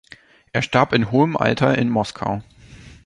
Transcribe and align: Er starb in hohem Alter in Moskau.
Er 0.51 0.63
starb 0.63 0.93
in 0.93 1.11
hohem 1.11 1.37
Alter 1.37 1.77
in 1.77 1.87
Moskau. 1.87 2.41